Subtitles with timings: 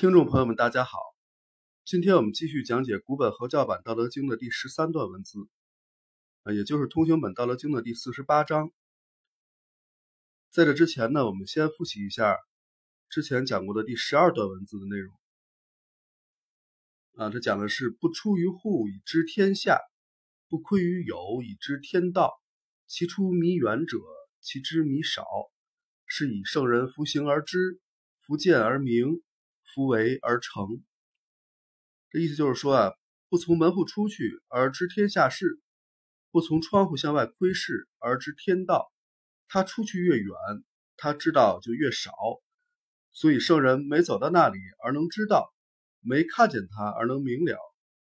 [0.00, 0.98] 听众朋友们，大家好，
[1.84, 5.46] 今天我们继续讲解古本合教版《道德经》的第十三段文字，
[6.42, 8.72] 啊，也就是通行本《道德经》的第四十八章。
[10.50, 12.38] 在这之前呢，我们先复习一下
[13.10, 15.14] 之前讲过的第十二段文字的内容。
[17.16, 19.78] 啊，这讲的是不出于户以知天下，
[20.48, 22.32] 不窥于友以知天道。
[22.86, 23.98] 其出弥远者，
[24.40, 25.26] 其知弥少。
[26.06, 27.82] 是以圣人弗行而知，
[28.20, 29.20] 弗见而明，
[29.74, 30.82] 夫为而成。
[32.10, 32.92] 这意思就是说啊，
[33.28, 35.60] 不从门户出去而知天下事，
[36.30, 38.92] 不从窗户向外窥视而知天道。
[39.48, 40.34] 他出去越远，
[40.96, 42.12] 他知道就越少。
[43.12, 45.54] 所以圣人没走到那里而能知道。
[46.02, 47.58] 没看见他而能明了，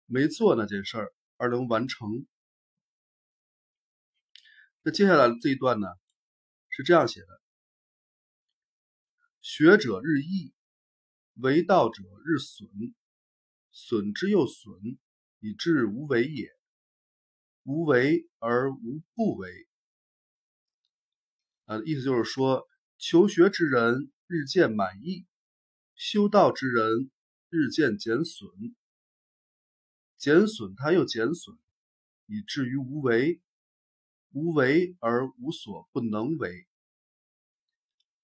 [0.06, 2.27] 没做那件事儿而能完成。
[4.83, 5.87] 那接下来这一段呢，
[6.70, 7.27] 是这样写的：
[9.42, 10.55] 学者日益，
[11.42, 12.69] 为道者日损，
[13.73, 14.98] 损之又损，
[15.41, 16.48] 以致无为也。
[17.64, 19.69] 无为而无不为。
[21.67, 25.27] 啊，意思就是说，求学之人日渐满意，
[25.94, 27.11] 修道之人。
[27.55, 28.48] 日渐减损，
[30.17, 31.55] 减损它又减损，
[32.24, 33.42] 以至于无为，
[34.30, 36.67] 无为而无所不能为。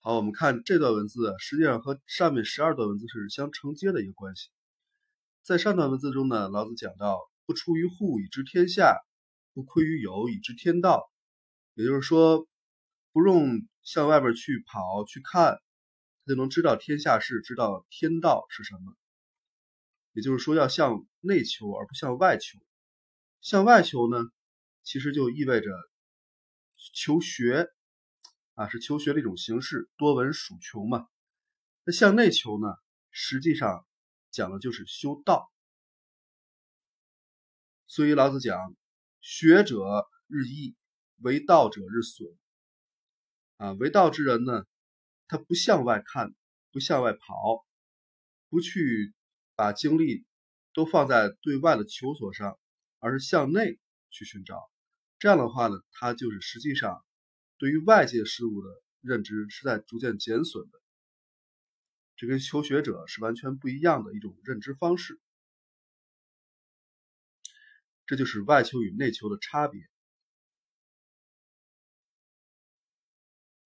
[0.08, 4.48] 好，我们看这段文字，实际上和上面十二段文字是相承接的一个关系。
[5.42, 8.96] 在上段文字中呢，老子讲到“不出于户以知天下，
[9.52, 11.12] 不窥于友以知天道”，
[11.76, 12.48] 也就是说，
[13.12, 15.60] 不用向外边去跑去看，
[16.24, 18.96] 他就能知道天下事，知道天道是什么。
[20.14, 22.58] 也就是说，要向内求而不向外求。
[23.42, 24.24] 向外求呢，
[24.82, 25.68] 其实就意味着
[26.94, 27.68] 求学
[28.58, 31.06] 啊，是求学的一种形式，多闻属穷嘛。
[31.84, 32.66] 那向内求呢，
[33.12, 33.86] 实际上
[34.32, 35.48] 讲的就是修道。
[37.86, 38.74] 所以老子讲，
[39.20, 40.74] 学者日益，
[41.18, 42.28] 为道者日损。
[43.58, 44.64] 啊，为道之人呢，
[45.28, 46.34] 他不向外看，
[46.72, 47.64] 不向外跑，
[48.48, 49.14] 不去。
[49.54, 50.24] 把精力
[50.72, 52.60] 都放在对外的求索上，
[53.00, 54.70] 而是向内去寻找。
[55.18, 57.04] 这样的话呢，他就是实际上
[57.58, 58.68] 对于外界事物的
[59.00, 60.80] 认知是在逐渐减损的。
[62.16, 65.20] 这跟求学者是完全不一样的一种认知方式。
[68.06, 69.80] 这就是外求与内求的差别。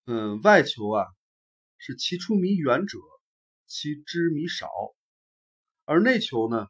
[0.04, 1.06] 嗯，外求啊，
[1.78, 2.98] 是其出弥远者，
[3.66, 4.68] 其知弥少。
[5.84, 6.66] 而内求呢，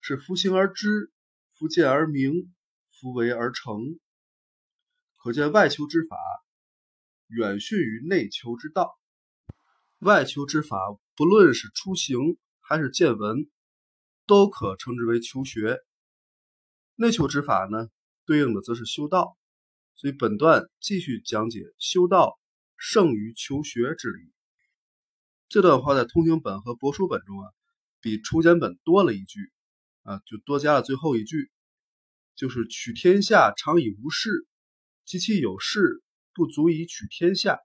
[0.00, 1.10] 是夫行而知，
[1.54, 2.54] 夫见而明，
[2.88, 3.98] 夫为而成。
[5.16, 6.16] 可见外求之法
[7.28, 8.98] 远逊于内求之道。
[9.98, 10.78] 外求之法，
[11.14, 13.48] 不论是出行还是见闻，
[14.26, 15.78] 都可称之为求学。
[16.96, 17.88] 内求之法呢，
[18.24, 19.36] 对应的则是修道。
[19.94, 22.38] 所以本段继续讲解修道
[22.76, 24.32] 胜于求学之理。
[25.48, 27.48] 这段话在通行本和帛书本中啊。
[28.00, 29.50] 比初简本多了一句，
[30.04, 31.50] 啊，就多加了最后一句，
[32.36, 34.46] 就是取天下常以无事，
[35.04, 36.00] 及其有事
[36.38, 37.58] 不足以取天下。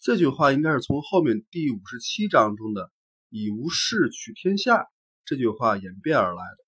[0.00, 2.90] 这句话应该是从后面第五十七章中的
[3.30, 4.88] “以无事取天下”
[5.24, 6.64] 这句话演变而来的。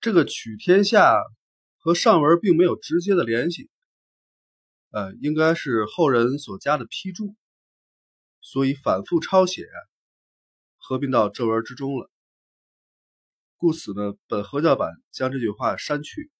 [0.00, 1.14] 这个“取天下”
[1.76, 3.68] 和上文并没有直接的联系，
[4.92, 7.36] 呃，应该是后人所加的批注。
[8.40, 9.66] 所以反复抄写，
[10.78, 12.10] 合并到正文之中了。
[13.58, 16.30] 故此呢，本合教版将这句话删去。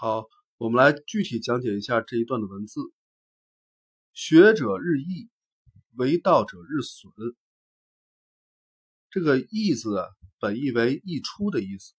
[0.00, 0.28] 好，
[0.58, 2.80] 我们来具体讲解一下这一段的文字：
[4.12, 5.28] 学者日益，
[5.96, 7.12] 为道者日损。
[9.10, 10.04] 这个“益”字，
[10.38, 11.94] 本意为溢出的意思。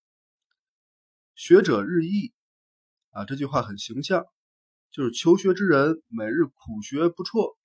[1.36, 2.34] 学者日益，
[3.10, 4.26] 啊，这句话很形象。
[4.92, 7.58] 就是求学之人每日苦学不辍，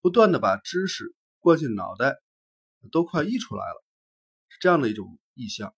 [0.00, 2.14] 不断的把知识灌进脑袋，
[2.92, 3.84] 都快溢出来了，
[4.46, 5.74] 是这样的一种意象。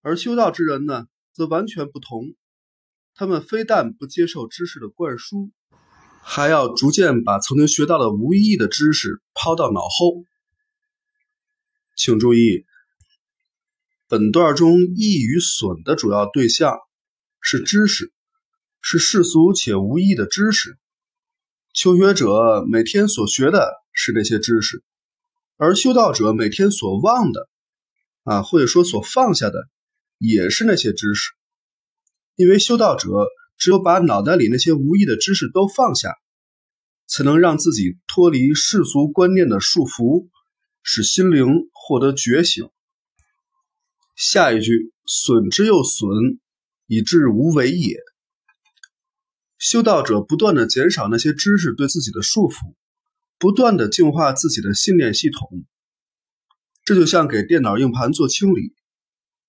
[0.00, 1.06] 而修道之人呢，
[1.38, 2.34] 则完全不同，
[3.14, 5.50] 他们非但不接受知识的灌输，
[6.20, 10.24] 还要逐渐把曾经学到的无意义的知识抛到脑后。
[11.96, 12.66] 请注意，
[14.08, 16.76] 本段中益与损的主要对象。
[17.40, 18.12] 是知识，
[18.80, 20.76] 是世俗且无益的知识。
[21.72, 24.82] 求学者每天所学的是那些知识，
[25.56, 27.48] 而修道者每天所忘的，
[28.24, 29.68] 啊，或者说所放下的，
[30.18, 31.32] 也是那些知识。
[32.36, 33.08] 因为修道者
[33.56, 36.14] 只有把脑袋里那些无益的知识都放下，
[37.06, 40.28] 才能让自己脱离世俗观念的束缚，
[40.82, 42.68] 使心灵获得觉醒。
[44.14, 46.08] 下一句“损之又损，
[46.86, 47.98] 以致无为也”。
[49.58, 52.74] 修道者不断的减少那些知识对自己的束缚，
[53.38, 55.64] 不断的净化自己的信念系统。
[56.84, 58.74] 这就像给电脑硬盘做清理，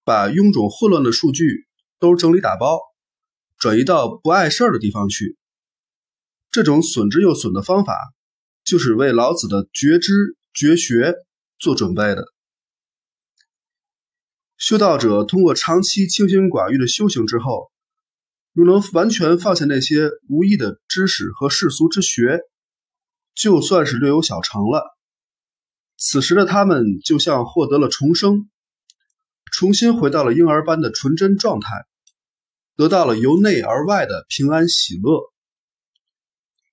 [0.03, 1.67] 把臃肿混乱的数据
[1.99, 2.79] 都整理打包，
[3.57, 5.37] 转移到不碍事儿的地方去。
[6.51, 7.95] 这种损之又损的方法，
[8.63, 10.13] 就是为老子的觉知
[10.53, 11.15] 绝学
[11.59, 12.25] 做准备的。
[14.57, 17.71] 修道者通过长期清心寡欲的修行之后，
[18.51, 22.41] 如能完全放下那些无益的知识和世俗之学，
[23.33, 24.97] 就算是略有小成了。
[25.97, 28.49] 此时的他们就像获得了重生，
[29.51, 31.85] 重新回到了婴儿般的纯真状态，
[32.75, 35.21] 得到了由内而外的平安喜乐。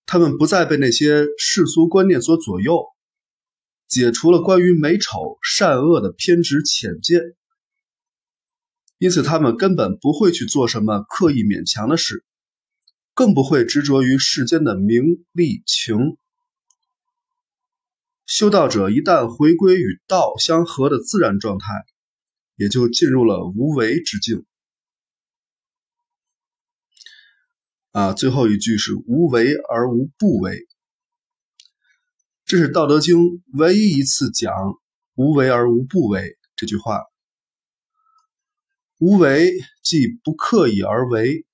[0.06, 2.84] 他们不再被那些世俗观念所左右，
[3.88, 7.20] 解除了关于美丑善恶的偏执浅见，
[8.98, 12.24] 因此他们根本不会去做什么刻意勉强的事，
[13.14, 16.16] 更不会执着于世间的名利情。
[18.26, 21.66] 修道者一旦回归与道相合的自然状态，
[22.56, 24.44] 也就进入了无为之境。
[27.92, 30.66] 啊，最后一句是“无为而无不为”，
[32.44, 33.16] 这是《道德经》
[33.52, 34.52] 唯一一次讲
[35.16, 37.02] “无为而无不为”这句话。
[38.98, 41.46] 无为即不刻意而为，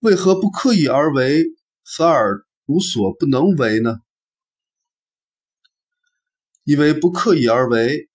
[0.00, 1.44] 为何不刻意而为，
[1.82, 4.00] 反而无所不能为呢？
[6.62, 8.08] 因为不刻意而为，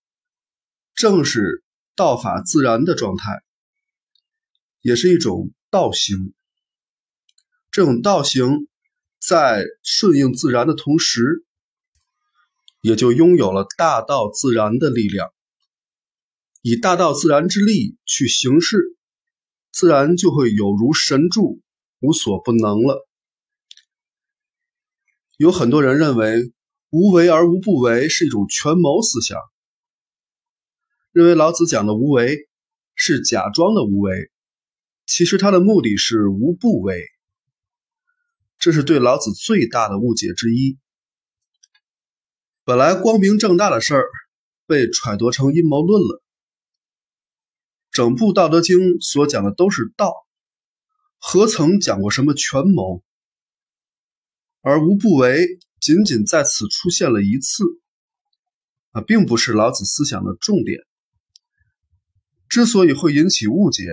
[1.00, 1.64] 正是
[1.96, 3.42] 道法自然的状态，
[4.82, 6.34] 也是一种道行。
[7.72, 8.68] 这种道行
[9.18, 11.46] 在顺应自然的同时，
[12.82, 15.32] 也就拥有了大道自然的力量。
[16.62, 18.98] 以大道自然之力去行事，
[19.72, 21.62] 自然就会有如神助，
[22.02, 23.08] 无所不能了。
[25.38, 26.52] 有很多人认为
[26.92, 29.40] “无为而无不为”是一种权谋思想，
[31.12, 32.48] 认为老子讲的“无为”
[32.94, 34.30] 是假装的无为，
[35.08, 37.04] 其实他的目的是无不为。
[38.60, 40.78] 这是对老子最大的误解之一。
[42.64, 44.06] 本来光明正大的事儿，
[44.68, 46.22] 被揣度成阴谋论了。
[47.90, 50.14] 整部《道德经》所讲的都是道，
[51.18, 53.04] 何曾讲过什么权谋？
[54.62, 55.48] 而无不为，
[55.80, 57.64] 仅仅在此出现了一次，
[58.92, 60.86] 啊，并不是老子思想的重点。
[62.50, 63.84] 之所以会引起误解，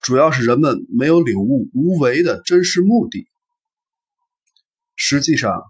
[0.00, 3.26] 主要是人们没有领悟无为的真实目的。
[4.94, 5.60] 实际上，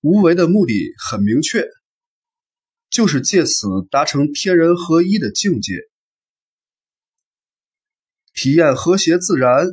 [0.00, 1.64] 无为的目的很明确，
[2.90, 5.74] 就是借此达成天人合一的境界，
[8.34, 9.64] 体验和谐自然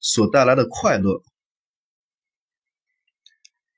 [0.00, 1.22] 所带来的快乐。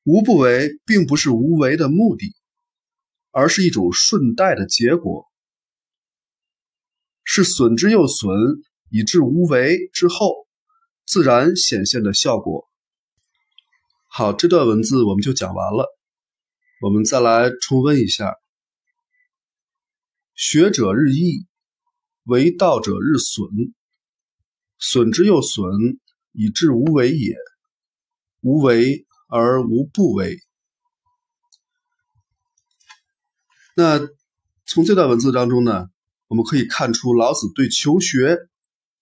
[0.04, 2.34] 无不为，并不是无为的目的，
[3.30, 5.26] 而是一种顺带的结果，
[7.28, 8.31] 是损之又损，
[8.88, 10.46] 以致无为之后，
[11.05, 12.69] 自然显现的效果。
[14.06, 15.86] 好，这段文字我们就讲完了。
[16.81, 18.36] 我们再来重温一下：
[20.34, 21.46] 学者日益，
[22.22, 23.74] 为道者日损，
[24.79, 25.65] 损之又损，
[26.31, 27.34] 以致无为也。
[28.41, 30.39] 无为而无不为。
[33.74, 33.98] 那
[34.65, 35.89] 从这段文字当中呢，
[36.28, 38.38] 我们可以看出老子对求学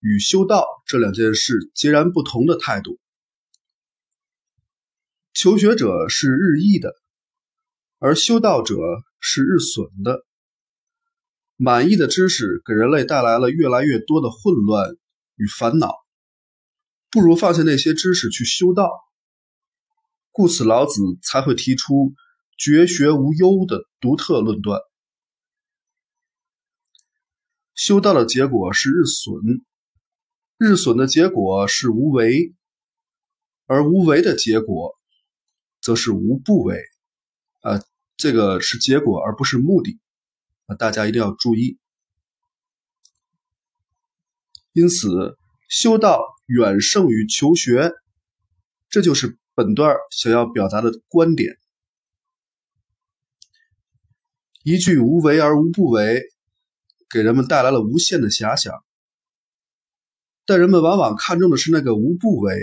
[0.00, 2.98] 与修道这两件事截然不同的态度。
[5.32, 6.94] 求学者是日益的，
[7.98, 8.76] 而修道者
[9.20, 10.24] 是日损的。
[11.56, 14.96] 满意的知识给人类带来了越来越多的混乱
[15.36, 15.94] 与烦恼，
[17.10, 18.90] 不如放下那些知识去修道。
[20.30, 22.12] 故此，老子才会提出
[22.58, 24.80] “绝学无忧”的独特论断。
[27.74, 29.64] 修道的结果是日损，
[30.58, 32.54] 日损的结果是无为，
[33.66, 34.98] 而无为的结果。
[35.80, 36.82] 则是无不为，
[37.60, 37.78] 啊，
[38.16, 40.00] 这个是结果而不是目的，
[40.64, 41.78] 啊，大家一定要注意。
[44.72, 45.36] 因此，
[45.68, 47.92] 修道远胜于求学，
[48.88, 51.58] 这就是本段想要表达的观点。
[54.62, 56.22] 一句“无为而无不为”，
[57.14, 58.84] 给人们带来了无限的遐想，
[60.46, 62.58] 但人们往往看重的是那个“无不为”，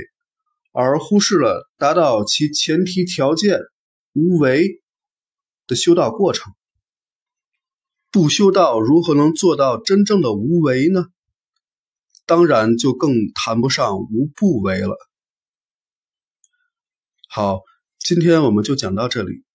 [0.74, 3.62] 而忽视了达到其前提条件
[4.12, 4.84] 无为
[5.68, 6.54] 的修道过程。
[8.12, 11.06] 不修道，如何能做到真正的无为呢？
[12.26, 14.98] 当然，就更谈不上无不为了。
[17.30, 17.62] 好，
[18.00, 19.46] 今天我们就讲到这里，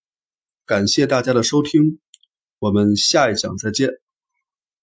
[0.64, 2.00] 感谢大家的收听，
[2.58, 3.90] 我们下一讲再见。